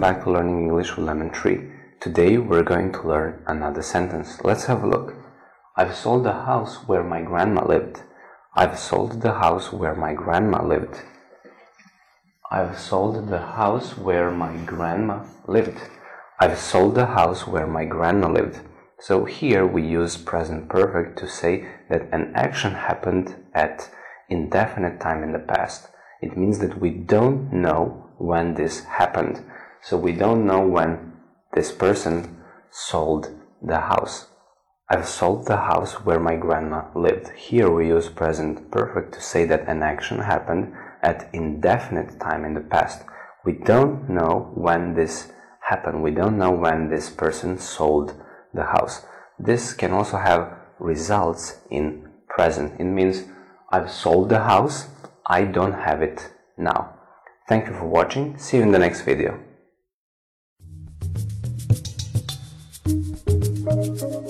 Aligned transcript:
to 0.00 0.30
Learning 0.30 0.62
English 0.62 0.96
with 0.96 1.04
Lemon 1.06 1.28
Tree. 1.28 1.68
Today 2.00 2.38
we're 2.38 2.62
going 2.62 2.92
to 2.92 3.06
learn 3.06 3.44
another 3.46 3.82
sentence. 3.82 4.42
Let's 4.42 4.64
have 4.64 4.82
a 4.82 4.88
look. 4.88 5.14
I've 5.76 5.94
sold 5.94 6.24
the 6.24 6.32
house 6.32 6.76
where 6.88 7.04
my 7.04 7.20
grandma 7.20 7.66
lived. 7.66 8.00
I've 8.56 8.78
sold 8.78 9.20
the 9.20 9.34
house 9.34 9.70
where 9.70 9.94
my 9.94 10.14
grandma 10.14 10.64
lived. 10.64 11.02
I've 12.50 12.78
sold 12.78 13.28
the 13.28 13.38
house 13.38 13.98
where 13.98 14.30
my 14.30 14.56
grandma 14.64 15.26
lived. 15.46 15.78
I've 16.40 16.58
sold 16.58 16.94
the 16.94 17.06
house 17.06 17.46
where 17.46 17.66
my 17.66 17.84
grandma 17.84 18.28
lived. 18.28 18.60
So 18.98 19.26
here 19.26 19.66
we 19.66 19.82
use 19.82 20.16
present 20.16 20.70
perfect 20.70 21.18
to 21.18 21.28
say 21.28 21.68
that 21.90 22.08
an 22.12 22.32
action 22.34 22.72
happened 22.72 23.36
at 23.52 23.90
indefinite 24.30 25.00
time 25.00 25.22
in 25.22 25.32
the 25.32 25.38
past. 25.38 25.88
It 26.22 26.36
means 26.36 26.60
that 26.60 26.80
we 26.80 26.90
don't 26.90 27.52
know 27.52 28.10
when 28.16 28.54
this 28.54 28.84
happened. 28.84 29.44
So 29.82 29.96
we 29.96 30.12
don't 30.12 30.46
know 30.46 30.64
when 30.66 31.12
this 31.54 31.72
person 31.72 32.36
sold 32.70 33.34
the 33.60 33.80
house. 33.80 34.28
I've 34.88 35.08
sold 35.08 35.46
the 35.46 35.56
house 35.56 36.04
where 36.04 36.20
my 36.20 36.36
grandma 36.36 36.84
lived. 36.94 37.30
Here 37.30 37.70
we 37.70 37.88
use 37.88 38.08
present 38.08 38.70
perfect 38.70 39.14
to 39.14 39.20
say 39.20 39.44
that 39.46 39.66
an 39.66 39.82
action 39.82 40.18
happened 40.18 40.72
at 41.02 41.28
indefinite 41.32 42.20
time 42.20 42.44
in 42.44 42.54
the 42.54 42.60
past. 42.60 43.02
We 43.44 43.54
don't 43.54 44.08
know 44.08 44.52
when 44.54 44.94
this 44.94 45.32
happened. 45.68 46.02
We 46.02 46.12
don't 46.12 46.38
know 46.38 46.52
when 46.52 46.88
this 46.88 47.10
person 47.10 47.58
sold 47.58 48.14
the 48.54 48.64
house. 48.64 49.04
This 49.38 49.74
can 49.74 49.92
also 49.92 50.18
have 50.18 50.52
results 50.78 51.58
in 51.70 52.08
present. 52.28 52.80
It 52.80 52.84
means 52.84 53.24
I've 53.70 53.90
sold 53.90 54.28
the 54.28 54.44
house. 54.44 54.88
I 55.26 55.44
don't 55.44 55.74
have 55.74 56.02
it 56.02 56.30
now. 56.56 56.94
Thank 57.48 57.66
you 57.66 57.72
for 57.72 57.86
watching. 57.86 58.38
See 58.38 58.58
you 58.58 58.62
in 58.62 58.70
the 58.70 58.78
next 58.78 59.00
video. 59.00 59.51
thank 63.64 64.02
you. 64.02 64.21